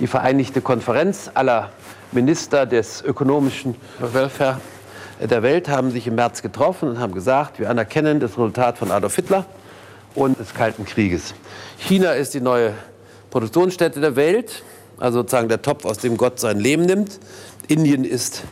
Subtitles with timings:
[0.00, 1.68] Die Vereinigte Konferenz aller
[2.10, 4.58] Minister des ökonomischen Welfare
[5.20, 8.90] der Welt haben sich im März getroffen und haben gesagt, wir anerkennen das Resultat von
[8.90, 9.44] Adolf Hitler
[10.14, 11.34] und des Kalten Krieges.
[11.76, 12.72] China ist die neue
[13.28, 14.62] Produktionsstätte der Welt,
[14.98, 17.20] also sozusagen der Topf, aus dem Gott sein Leben nimmt.
[17.68, 18.44] Indien ist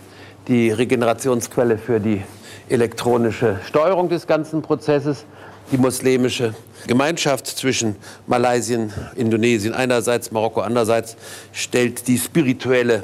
[0.48, 2.22] die Regenerationsquelle für die
[2.68, 5.24] elektronische Steuerung des ganzen Prozesses.
[5.72, 6.52] Die muslimische
[6.86, 11.16] Gemeinschaft zwischen Malaysien, Indonesien einerseits, Marokko andererseits
[11.52, 13.02] stellt die spirituelle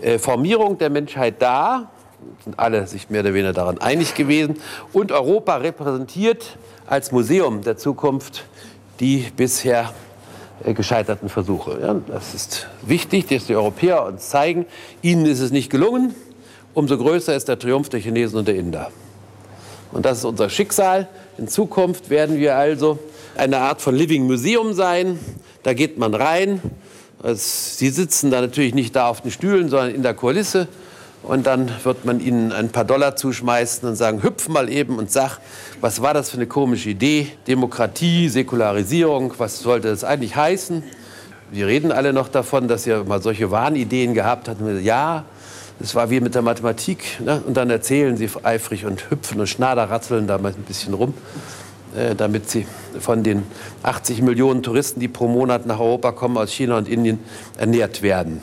[0.00, 1.90] äh, Formierung der Menschheit dar.
[2.44, 4.60] Sind alle sich mehr oder weniger daran einig gewesen.
[4.92, 8.44] Und Europa repräsentiert als Museum der Zukunft
[9.00, 9.92] die bisher
[10.64, 11.78] äh, gescheiterten Versuche.
[11.80, 14.66] Ja, das ist wichtig, dass die Europäer uns zeigen,
[15.02, 16.14] ihnen ist es nicht gelungen.
[16.74, 18.90] Umso größer ist der Triumph der Chinesen und der Inder.
[19.92, 21.08] Und das ist unser Schicksal.
[21.38, 22.98] In Zukunft werden wir also
[23.36, 25.20] eine Art von Living Museum sein.
[25.62, 26.60] Da geht man rein.
[27.32, 30.66] Sie sitzen da natürlich nicht da auf den Stühlen, sondern in der Kulisse.
[31.22, 35.12] Und dann wird man ihnen ein paar Dollar zuschmeißen und sagen, hüpf mal eben und
[35.12, 35.38] sag,
[35.80, 37.28] was war das für eine komische Idee?
[37.46, 40.82] Demokratie, Säkularisierung, was sollte das eigentlich heißen?
[41.52, 44.60] Wir reden alle noch davon, dass ihr mal solche Wahnideen gehabt habt.
[44.82, 45.24] Ja,
[45.80, 47.20] es war wie mit der Mathematik.
[47.20, 47.42] Ne?
[47.46, 51.14] Und dann erzählen sie eifrig und hüpfen und schnaderratzeln da mal ein bisschen rum,
[51.96, 52.66] äh, damit sie
[52.98, 53.44] von den
[53.82, 57.20] 80 Millionen Touristen, die pro Monat nach Europa kommen aus China und Indien,
[57.56, 58.42] ernährt werden.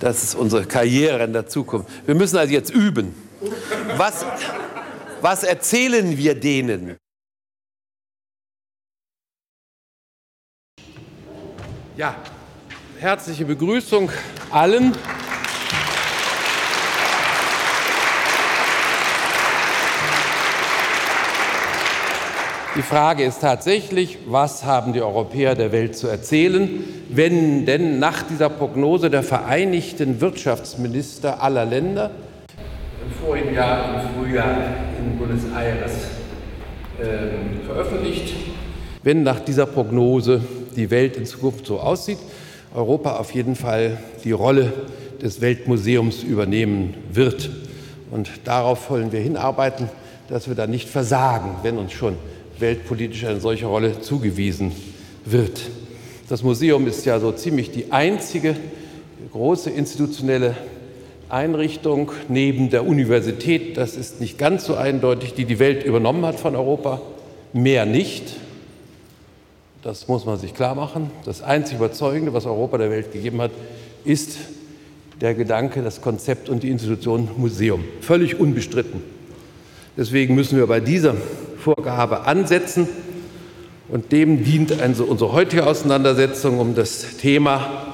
[0.00, 1.88] Das ist unsere Karriere in der Zukunft.
[2.04, 3.14] Wir müssen also jetzt üben.
[3.96, 4.26] Was,
[5.20, 6.96] was erzählen wir denen?
[11.96, 12.14] Ja,
[12.98, 14.10] herzliche Begrüßung
[14.50, 14.94] allen.
[22.76, 28.22] Die Frage ist tatsächlich, was haben die Europäer der Welt zu erzählen, wenn denn nach
[28.22, 32.10] dieser Prognose der vereinigten Wirtschaftsminister aller Länder
[33.02, 34.56] im vorigen Jahr im Frühjahr
[34.98, 35.92] in Buenos Aires
[37.00, 38.34] äh, veröffentlicht,
[39.02, 40.42] wenn nach dieser Prognose
[40.76, 42.18] die Welt in Zukunft so aussieht,
[42.74, 44.70] Europa auf jeden Fall die Rolle
[45.22, 47.48] des Weltmuseums übernehmen wird.
[48.10, 49.88] Und darauf wollen wir hinarbeiten,
[50.28, 52.16] dass wir da nicht versagen, wenn uns schon
[52.58, 54.72] weltpolitisch eine solche Rolle zugewiesen
[55.24, 55.60] wird.
[56.28, 58.56] Das Museum ist ja so ziemlich die einzige
[59.32, 60.56] große institutionelle
[61.28, 66.38] Einrichtung neben der Universität, das ist nicht ganz so eindeutig, die die Welt übernommen hat
[66.38, 67.00] von Europa,
[67.52, 68.36] mehr nicht.
[69.82, 71.10] Das muss man sich klar machen.
[71.24, 73.50] Das einzig Überzeugende, was Europa der Welt gegeben hat,
[74.04, 74.38] ist
[75.20, 77.84] der Gedanke, das Konzept und die Institution Museum.
[78.00, 79.02] Völlig unbestritten.
[79.96, 81.16] Deswegen müssen wir bei dieser
[81.66, 82.88] Vorgabe ansetzen.
[83.88, 87.88] Und dem dient also unsere heutige Auseinandersetzung um das Thema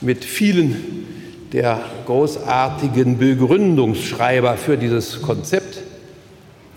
[0.00, 1.06] mit vielen
[1.52, 5.84] der großartigen Begründungsschreiber für dieses Konzept.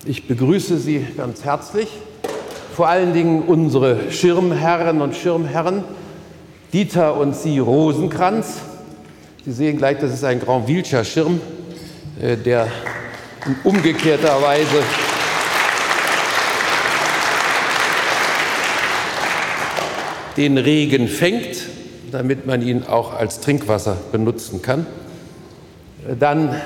[0.06, 1.88] Ich begrüße Sie ganz herzlich,
[2.76, 5.84] vor allen Dingen unsere Schirmherren und Schirmherren,
[6.74, 8.58] Dieter und Sie Rosenkranz.
[9.46, 11.42] Sie sehen gleich, das ist ein Grand Wilcher Schirm,
[12.22, 12.68] äh, der
[13.48, 14.84] in umgekehrter Weise
[20.38, 21.68] den Regen fängt,
[22.12, 24.85] damit man ihn auch als Trinkwasser benutzen kann.
[26.19, 26.62] Dann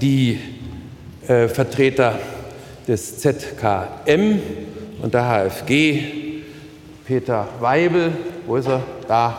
[0.00, 0.38] die
[1.26, 2.18] äh, Vertreter
[2.86, 4.38] des ZKM
[5.02, 6.00] und der HFG,
[7.06, 8.12] Peter Weibel,
[8.46, 8.82] wo ist er?
[9.08, 9.36] Da.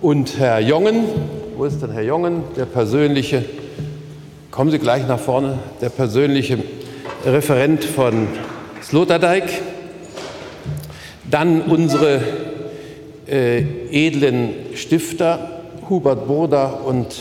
[0.00, 1.04] Und Herr Jongen,
[1.56, 3.44] wo ist denn Herr Jongen, der persönliche,
[4.50, 6.58] kommen Sie gleich nach vorne, der persönliche
[7.24, 8.28] Referent von
[8.82, 9.44] Sloterdijk.
[11.30, 12.20] Dann unsere
[13.30, 17.20] äh, edlen Stifter Hubert Burda und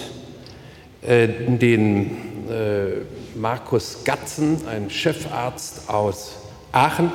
[1.01, 2.07] äh, den
[2.49, 6.35] äh, Markus Gatzen, ein Chefarzt aus
[6.71, 7.11] Aachen,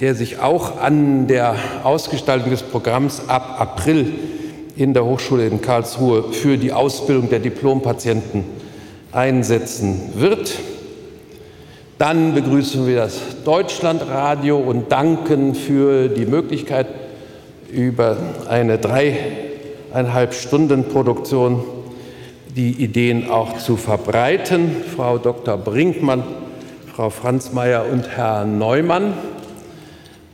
[0.00, 4.12] der sich auch an der Ausgestaltung des Programms ab April
[4.76, 8.44] in der Hochschule in Karlsruhe für die Ausbildung der Diplompatienten
[9.12, 10.52] einsetzen wird.
[11.98, 16.86] Dann begrüßen wir das Deutschlandradio und danken für die Möglichkeit,
[17.70, 18.16] über
[18.48, 21.62] eine dreieinhalb Stunden Produktion
[22.56, 24.76] die Ideen auch zu verbreiten.
[24.96, 25.58] Frau Dr.
[25.58, 26.22] Brinkmann,
[26.94, 29.12] Frau Franzmeier und Herr Neumann.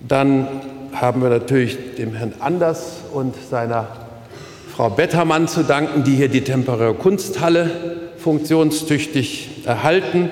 [0.06, 0.46] Dann
[0.92, 3.88] haben wir natürlich dem Herrn Anders und seiner
[4.74, 7.70] Frau Bettermann zu danken, die hier die temporäre Kunsthalle
[8.18, 10.30] funktionstüchtig erhalten.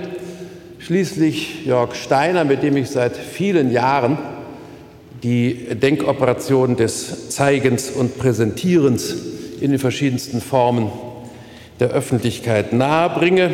[0.78, 4.16] Schließlich Jörg Steiner, mit dem ich seit vielen Jahren
[5.22, 9.14] die Denkoperation des Zeigens und Präsentierens
[9.60, 10.90] in den verschiedensten Formen
[11.78, 13.50] der Öffentlichkeit nahebringe.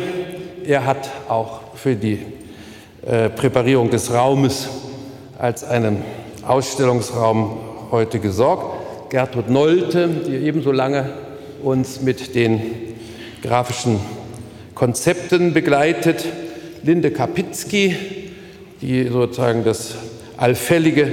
[0.65, 2.19] Er hat auch für die
[3.05, 4.69] äh, Präparierung des Raumes
[5.37, 6.03] als einen
[6.45, 7.57] Ausstellungsraum
[7.91, 9.09] heute gesorgt.
[9.09, 11.09] Gertrud Nolte, die ebenso lange
[11.63, 12.61] uns mit den
[13.41, 13.99] grafischen
[14.75, 16.25] Konzepten begleitet.
[16.83, 17.95] Linde Kapitzky,
[18.81, 19.95] die sozusagen das
[20.37, 21.07] Allfällige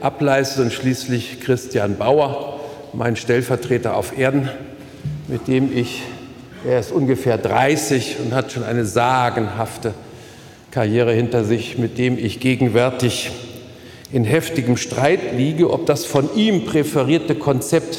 [0.00, 2.60] ableistet und schließlich Christian Bauer,
[2.92, 4.48] mein Stellvertreter auf Erden,
[5.28, 6.02] mit dem ich,
[6.66, 9.94] er ist ungefähr 30 und hat schon eine sagenhafte
[10.70, 13.30] Karriere hinter sich, mit dem ich gegenwärtig
[14.12, 17.98] in heftigem Streit liege, ob das von ihm präferierte Konzept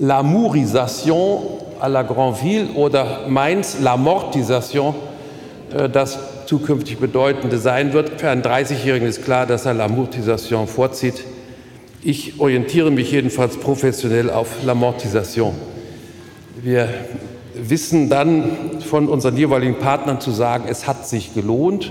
[0.00, 4.94] L'Amourisation à la Grandville oder meins L'Amortisation
[5.72, 8.20] äh, das zukünftig bedeutende sein wird.
[8.20, 11.24] Für einen 30-Jährigen ist klar, dass er L'Amortisation vorzieht.
[12.06, 15.54] Ich orientiere mich jedenfalls professionell auf L'Amortisation.
[16.62, 16.86] Wir
[17.54, 21.90] wissen dann von unseren jeweiligen Partnern zu sagen, es hat sich gelohnt.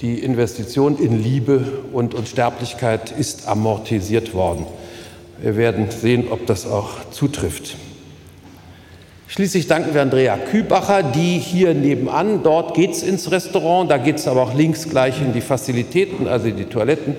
[0.00, 1.60] Die Investition in Liebe
[1.92, 4.64] und Unsterblichkeit ist amortisiert worden.
[5.42, 7.76] Wir werden sehen, ob das auch zutrifft.
[9.28, 14.16] Schließlich danken wir Andrea Kübacher, die hier nebenan, dort geht es ins Restaurant, da geht
[14.16, 17.14] es aber auch links gleich in die Fazilitäten, also die Toiletten,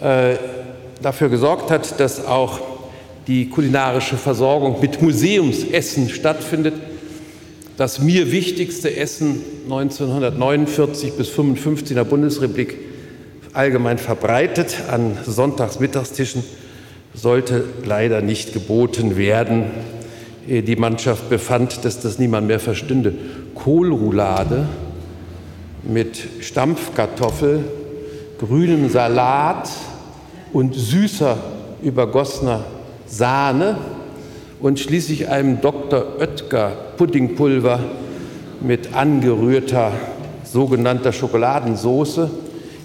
[0.00, 0.36] äh,
[1.02, 2.60] dafür gesorgt hat, dass auch
[3.26, 6.74] die kulinarische Versorgung mit Museumsessen stattfindet.
[7.76, 12.76] Das mir wichtigste Essen 1949 bis 1955 in der Bundesrepublik
[13.52, 16.42] allgemein verbreitet an Sonntagsmittagstischen
[17.14, 19.64] sollte leider nicht geboten werden.
[20.46, 23.14] Die Mannschaft befand, dass das niemand mehr verstünde.
[23.54, 24.66] Kohlroulade
[25.82, 27.64] mit Stampfkartoffel,
[28.38, 29.68] grünem Salat
[30.52, 31.36] und süßer
[31.82, 32.64] übergossener
[33.06, 33.78] Sahne
[34.60, 36.04] und schließlich einem Dr.
[36.18, 37.80] Oetker Puddingpulver
[38.60, 39.92] mit angerührter
[40.44, 42.30] sogenannter Schokoladensoße,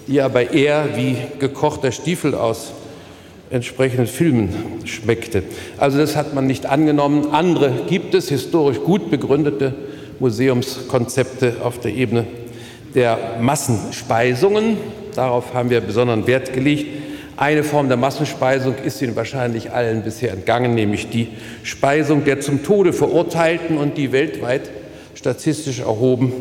[0.06, 2.72] die aber eher wie gekochter Stiefel aus
[3.50, 4.50] entsprechenden Filmen
[4.84, 5.42] schmeckte.
[5.78, 7.28] Also das hat man nicht angenommen.
[7.32, 9.74] Andere gibt es, historisch gut begründete
[10.20, 12.26] Museumskonzepte auf der Ebene
[12.94, 14.76] der Massenspeisungen.
[15.14, 17.03] Darauf haben wir besonderen Wert gelegt.
[17.36, 21.28] Eine Form der Massenspeisung ist Ihnen wahrscheinlich allen bisher entgangen, nämlich die
[21.62, 24.70] Speisung der zum Tode Verurteilten und die weltweit
[25.14, 26.32] statistisch erhoben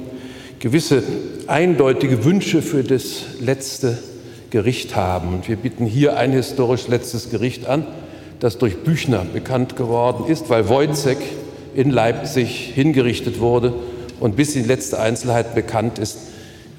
[0.64, 1.04] gewisse
[1.48, 3.98] eindeutige Wünsche für das letzte
[4.50, 5.34] Gericht haben.
[5.34, 7.86] Und wir bieten hier ein historisch letztes Gericht an,
[8.40, 11.18] das durch Büchner bekannt geworden ist, weil Wojcek
[11.76, 13.74] in Leipzig hingerichtet wurde
[14.22, 16.18] und bis in letzte Einzelheit bekannt ist,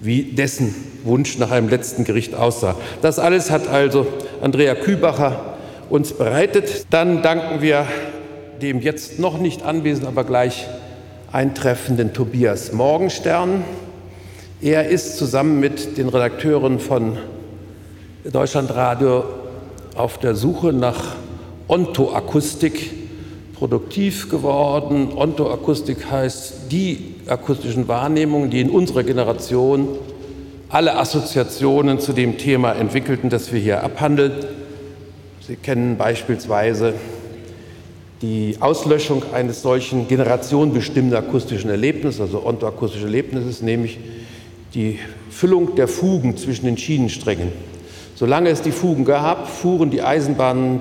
[0.05, 2.77] wie dessen Wunsch nach einem letzten Gericht aussah.
[3.01, 4.07] Das alles hat also
[4.43, 5.55] Andrea Kübacher
[5.89, 6.87] uns bereitet.
[6.91, 7.87] Dann danken wir
[8.61, 10.67] dem jetzt noch nicht anwesenden, aber gleich
[11.33, 13.65] eintreffenden Tobias Morgenstern.
[14.61, 17.17] Er ist zusammen mit den Redakteuren von
[18.31, 19.25] Deutschlandradio
[19.95, 21.17] auf der Suche nach
[21.69, 23.04] Ontoakustik
[23.55, 25.13] produktiv geworden.
[25.15, 29.89] Ontoakustik heißt die akustischen Wahrnehmungen, die in unserer Generation
[30.69, 34.33] alle Assoziationen zu dem Thema entwickelten, das wir hier abhandeln.
[35.47, 36.95] Sie kennen beispielsweise
[38.23, 43.99] die Auslöschung eines solchen generationenbestimmten akustischen Erlebnisses, also ontoakustische Erlebnisses, nämlich
[44.75, 44.99] die
[45.31, 47.53] Füllung der Fugen zwischen den Schienensträngen.
[48.17, 50.81] Solange es die Fugen gab, fuhren die Eisenbahnen.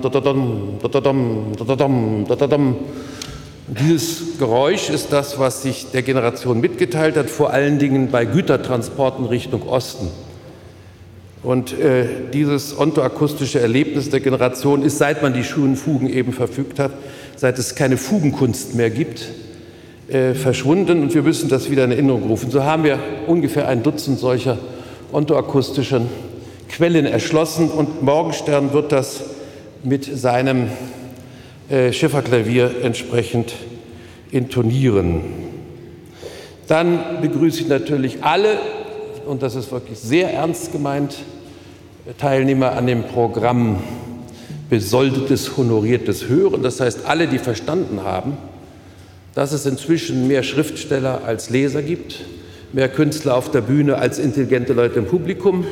[3.66, 9.24] Dieses Geräusch ist das, was sich der Generation mitgeteilt hat, vor allen Dingen bei Gütertransporten
[9.24, 10.08] Richtung Osten.
[11.42, 16.92] Und äh, dieses ontoakustische Erlebnis der Generation ist, seit man die Schuhenfugen eben verfügt hat,
[17.36, 19.26] seit es keine Fugenkunst mehr gibt,
[20.08, 22.50] äh, verschwunden und wir müssen das wieder in Erinnerung rufen.
[22.50, 24.56] So haben wir ungefähr ein Dutzend solcher
[25.12, 26.08] ontoakustischen
[26.74, 29.22] Quellen erschlossen und Morgenstern wird das
[29.84, 30.70] mit seinem
[31.68, 33.54] äh, Schifferklavier entsprechend
[34.32, 35.20] intonieren.
[36.66, 38.58] Dann begrüße ich natürlich alle,
[39.24, 41.14] und das ist wirklich sehr ernst gemeint,
[42.18, 43.80] Teilnehmer an dem Programm
[44.68, 46.64] besoldetes, honoriertes Hören.
[46.64, 48.36] Das heißt, alle, die verstanden haben,
[49.36, 52.24] dass es inzwischen mehr Schriftsteller als Leser gibt,
[52.72, 55.64] mehr Künstler auf der Bühne als intelligente Leute im Publikum,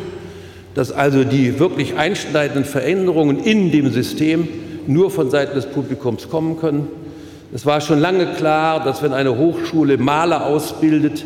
[0.74, 4.48] dass also die wirklich einschneidenden Veränderungen in dem System
[4.86, 6.88] nur von Seiten des Publikums kommen können.
[7.54, 11.24] Es war schon lange klar, dass wenn eine Hochschule Maler ausbildet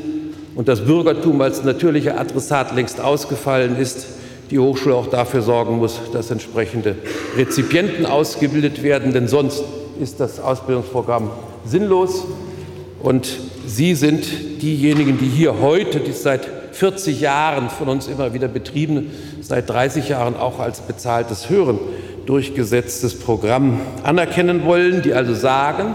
[0.57, 4.07] und das Bürgertum als natürlicher Adressat längst ausgefallen ist,
[4.51, 6.97] die Hochschule auch dafür sorgen muss, dass entsprechende
[7.37, 9.63] Rezipienten ausgebildet werden, denn sonst
[10.01, 11.31] ist das Ausbildungsprogramm
[11.65, 12.25] sinnlos.
[13.03, 13.29] Und
[13.67, 14.27] Sie sind
[14.63, 20.11] diejenigen, die hier heute, die seit 40 Jahren von uns immer wieder betrieben, seit 30
[20.11, 21.79] Jahren auch als bezahltes Hören
[22.27, 25.95] durchgesetztes Programm anerkennen wollen, die also sagen,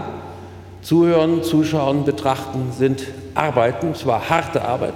[0.82, 4.94] Zuhören, Zuschauen, Betrachten sind Arbeiten, zwar harte Arbeit.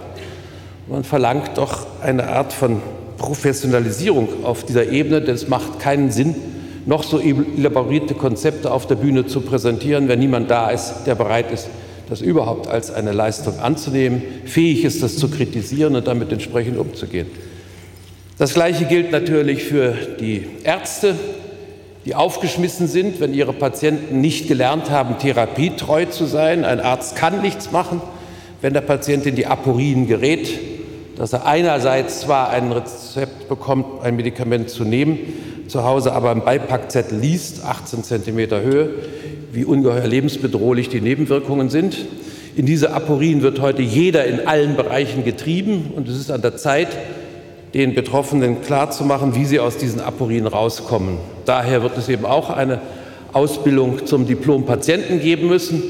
[0.89, 2.83] Man verlangt doch eine Art von
[3.19, 6.35] Professionalisierung auf dieser Ebene, denn es macht keinen Sinn,
[6.87, 11.53] noch so elaborierte Konzepte auf der Bühne zu präsentieren, wenn niemand da ist, der bereit
[11.53, 11.69] ist,
[12.09, 17.27] das überhaupt als eine Leistung anzunehmen, fähig ist, das zu kritisieren und damit entsprechend umzugehen.
[18.39, 21.15] Das Gleiche gilt natürlich für die Ärzte,
[22.05, 26.65] die aufgeschmissen sind, wenn ihre Patienten nicht gelernt haben, therapietreu zu sein.
[26.65, 28.01] Ein Arzt kann nichts machen,
[28.61, 30.49] wenn der Patient in die Aporien gerät,
[31.17, 35.19] dass er einerseits zwar ein Rezept bekommt, ein Medikament zu nehmen,
[35.69, 38.91] zu Hause aber im Beipackzettel liest, 18 cm Höhe,
[39.53, 42.07] wie ungeheuer lebensbedrohlich die Nebenwirkungen sind.
[42.57, 46.57] In diese Aporien wird heute jeder in allen Bereichen getrieben und es ist an der
[46.57, 46.89] Zeit,
[47.75, 51.19] den Betroffenen klarzumachen, wie sie aus diesen Aporien rauskommen.
[51.45, 52.81] Daher wird es eben auch eine
[53.33, 55.83] Ausbildung zum Diplompatienten geben müssen,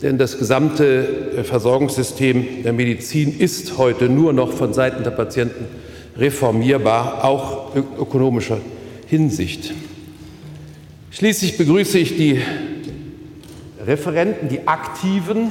[0.00, 5.66] denn das gesamte Versorgungssystem der Medizin ist heute nur noch von Seiten der Patienten
[6.16, 8.58] reformierbar, auch ökonomischer
[9.08, 9.72] Hinsicht.
[11.10, 12.42] Schließlich begrüße ich die
[13.86, 15.48] Referenten, die Aktiven,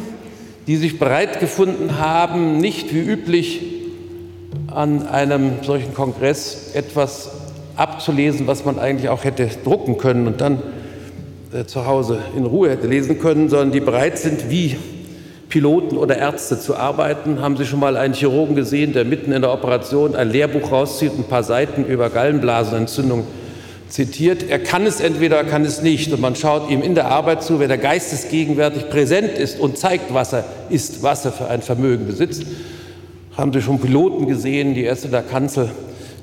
[0.67, 3.61] die sich bereit gefunden haben, nicht wie üblich
[4.67, 7.31] an einem solchen Kongress etwas
[7.75, 10.61] abzulesen, was man eigentlich auch hätte drucken können und dann
[11.51, 14.75] äh, zu Hause in Ruhe hätte lesen können, sondern die bereit sind, wie
[15.49, 17.41] Piloten oder Ärzte zu arbeiten.
[17.41, 21.13] Haben Sie schon mal einen Chirurgen gesehen, der mitten in der Operation ein Lehrbuch rauszieht,
[21.17, 23.25] ein paar Seiten über Gallenblasenentzündung
[23.89, 24.49] zitiert?
[24.49, 26.11] Er kann es entweder, kann es nicht.
[26.11, 30.13] Und man schaut ihm in der Arbeit zu, wenn er geistesgegenwärtig präsent ist und zeigt,
[30.13, 32.43] was er ist, was er für ein Vermögen besitzt
[33.37, 35.69] haben Sie schon Piloten gesehen, die erst in der Kanzel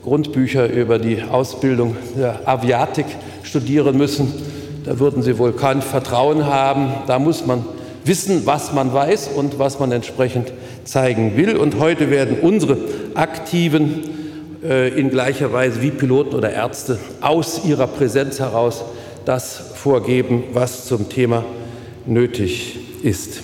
[0.03, 3.07] Grundbücher über die Ausbildung der Aviatik
[3.45, 4.35] studieren müssen.
[4.85, 6.93] Da würden Sie wohl kein Vertrauen haben.
[7.07, 7.65] Da muss man
[8.05, 10.53] wissen, was man weiß und was man entsprechend
[10.85, 11.57] zeigen will.
[11.57, 12.79] Und heute werden unsere
[13.15, 14.03] Aktiven
[14.65, 18.83] in gleicher Weise wie Piloten oder Ärzte aus ihrer Präsenz heraus
[19.27, 21.45] das vorgeben, was zum Thema
[22.07, 23.43] nötig ist.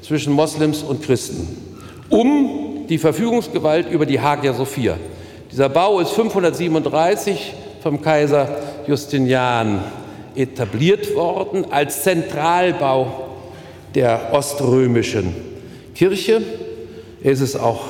[0.02, 1.68] zwischen Moslems und Christen
[2.11, 4.97] um die Verfügungsgewalt über die Hagia Sophia.
[5.50, 7.52] Dieser Bau ist 537
[7.83, 8.49] vom Kaiser
[8.87, 9.83] Justinian
[10.35, 13.28] etabliert worden als Zentralbau
[13.95, 15.35] der oströmischen
[15.95, 16.42] Kirche.
[17.23, 17.80] Er ist es auch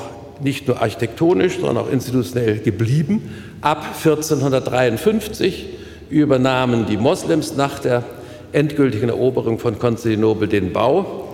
[0.40, 3.30] nicht nur architektonisch, sondern auch institutionell geblieben.
[3.60, 5.66] Ab 1453
[6.10, 8.04] übernahmen die Moslems nach der
[8.52, 11.28] endgültigen Eroberung von Konstantinopel den Bau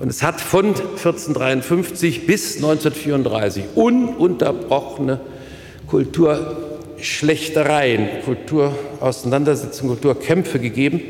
[0.00, 5.20] und es hat von 1453 bis 1934 ununterbrochene
[5.86, 11.00] Kulturschlechtereien, Kulturauseinandersetzungen, Kulturkämpfe gegeben,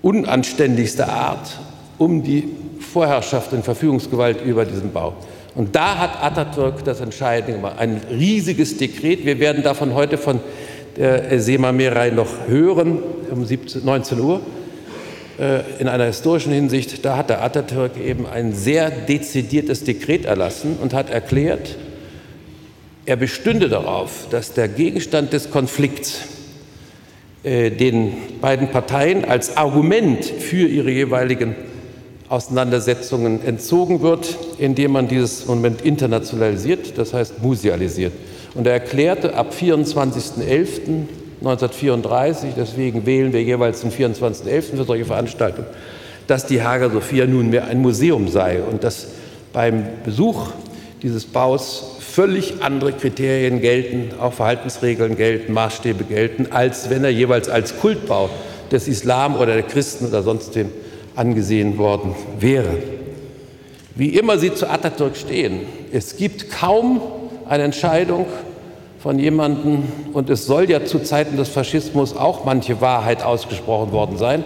[0.00, 1.58] unanständigster Art,
[1.98, 2.48] um die
[2.80, 5.14] Vorherrschaft und Verfügungsgewalt über diesen Bau.
[5.54, 7.78] Und da hat Atatürk das Entscheidende gemacht.
[7.78, 9.24] Ein riesiges Dekret.
[9.24, 10.40] Wir werden davon heute von
[10.96, 12.98] der Semamerei noch hören,
[13.30, 14.40] um 17, 19 Uhr.
[15.38, 20.76] äh, in einer historischen Hinsicht, da hat der Atatürk eben ein sehr dezidiertes Dekret erlassen
[20.80, 21.76] und hat erklärt,
[23.06, 26.20] er bestünde darauf, dass der Gegenstand des Konflikts
[27.42, 31.54] äh, den beiden Parteien als Argument für ihre jeweiligen
[32.28, 38.12] Auseinandersetzungen entzogen wird, indem man dieses Moment internationalisiert, das heißt musealisiert.
[38.54, 41.06] Und er erklärte ab 24.11.
[41.40, 44.76] 1934, deswegen wählen wir jeweils den 24.11.
[44.76, 45.66] für solche Veranstaltungen,
[46.26, 49.08] dass die Hagia Sophia nunmehr ein Museum sei und dass
[49.52, 50.48] beim Besuch
[51.02, 57.50] dieses Baus völlig andere Kriterien gelten, auch Verhaltensregeln gelten, Maßstäbe gelten, als wenn er jeweils
[57.50, 58.30] als Kultbau
[58.70, 60.70] des Islam oder der Christen oder sonst wem
[61.16, 62.78] angesehen worden wäre.
[63.94, 65.60] Wie immer Sie zu Atatürk stehen,
[65.92, 67.00] es gibt kaum
[67.48, 68.26] eine Entscheidung
[68.98, 74.16] von jemandem, und es soll ja zu Zeiten des Faschismus auch manche Wahrheit ausgesprochen worden
[74.16, 74.44] sein,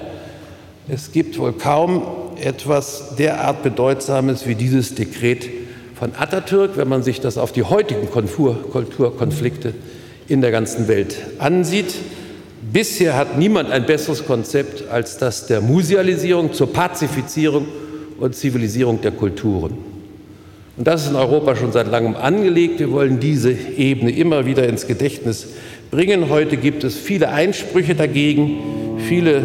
[0.89, 2.03] es gibt wohl kaum
[2.43, 5.49] etwas derart Bedeutsames wie dieses Dekret
[5.95, 9.75] von Atatürk, wenn man sich das auf die heutigen Kulturkonflikte
[10.29, 11.95] in der ganzen Welt ansieht.
[12.61, 17.67] Bisher hat niemand ein besseres Konzept als das der Musealisierung zur Pazifizierung
[18.19, 19.79] und Zivilisierung der Kulturen.
[20.77, 22.81] Und das ist in Europa schon seit langem angelegt.
[22.81, 25.49] Wir wollen diese Ebene immer wieder ins Gedächtnis
[25.91, 26.29] bringen.
[26.29, 29.43] Heute gibt es viele Einsprüche dagegen, viele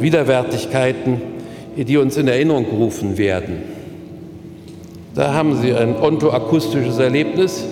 [0.00, 1.20] Widerwärtigkeiten,
[1.76, 3.62] die uns in Erinnerung gerufen werden.
[5.14, 7.64] Da haben Sie ein ontoakustisches Erlebnis,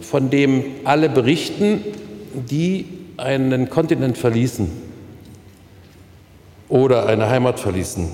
[0.00, 1.80] von dem alle berichten,
[2.34, 2.86] die
[3.16, 4.70] einen Kontinent verließen
[6.68, 8.08] oder eine Heimat verließen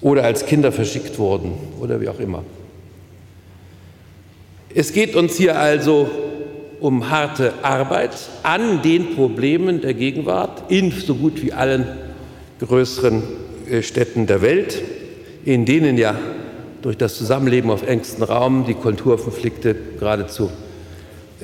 [0.00, 2.42] oder als Kinder verschickt wurden oder wie auch immer.
[4.74, 6.10] Es geht uns hier also
[6.80, 8.10] um harte Arbeit
[8.42, 11.86] an den Problemen der Gegenwart in so gut wie allen
[12.60, 13.22] größeren
[13.70, 14.82] äh, Städten der Welt,
[15.44, 16.16] in denen ja
[16.82, 20.50] durch das Zusammenleben auf engstem Raum die Kulturkonflikte geradezu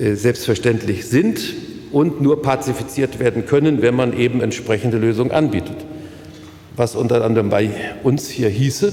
[0.00, 1.40] selbstverständlich sind
[1.92, 5.76] und nur pazifiziert werden können, wenn man eben entsprechende Lösungen anbietet
[6.80, 7.70] was unter anderem bei
[8.02, 8.92] uns hier hieße,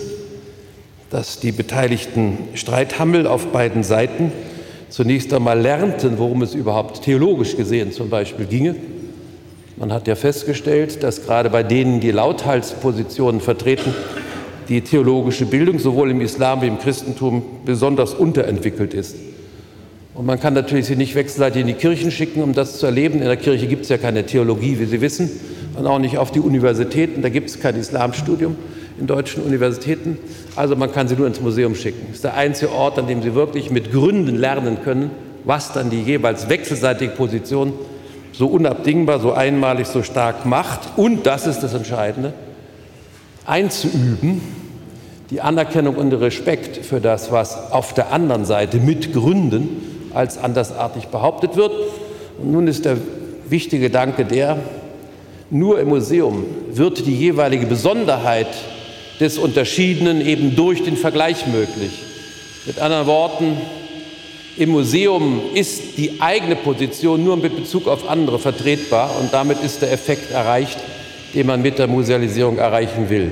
[1.09, 4.33] dass die beteiligten Streithammel auf beiden Seiten
[4.89, 8.75] zunächst einmal lernten, worum es überhaupt theologisch gesehen zum Beispiel ginge.
[9.77, 13.93] Man hat ja festgestellt, dass gerade bei denen, die Lauthalspositionen vertreten,
[14.67, 19.15] die theologische Bildung sowohl im Islam wie im Christentum besonders unterentwickelt ist.
[20.17, 23.19] Und man kann natürlich sie nicht wechselseitig in die Kirchen schicken, um das zu erleben.
[23.19, 25.29] In der Kirche gibt es ja keine Theologie, wie Sie wissen
[25.77, 27.21] und auch nicht auf die Universitäten.
[27.21, 28.55] Da gibt es kein Islamstudium
[28.99, 30.17] in deutschen Universitäten.
[30.55, 32.07] Also man kann sie nur ins Museum schicken.
[32.07, 35.11] Das ist der einzige Ort, an dem sie wirklich mit Gründen lernen können,
[35.45, 37.73] was dann die jeweils wechselseitige Position
[38.33, 40.79] so unabdingbar, so einmalig, so stark macht.
[40.97, 42.33] Und das ist das Entscheidende,
[43.45, 44.41] einzuüben,
[45.29, 49.86] die Anerkennung und Respekt für das, was auf der anderen Seite mit Gründen
[50.17, 51.71] als andersartig behauptet wird.
[52.39, 52.97] Und nun ist der
[53.49, 54.57] wichtige Gedanke der,
[55.49, 58.47] nur im Museum wird die jeweilige Besonderheit
[59.19, 62.03] des Unterschiedenen eben durch den Vergleich möglich.
[62.65, 63.57] Mit anderen Worten,
[64.57, 69.81] im Museum ist die eigene Position nur mit Bezug auf andere vertretbar und damit ist
[69.81, 70.77] der Effekt erreicht,
[71.33, 73.31] den man mit der Musealisierung erreichen will.